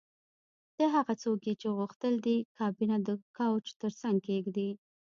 [0.75, 4.69] ته هغه څوک یې چې غوښتل دې کابینه د کوچ ترڅنګ کیږدې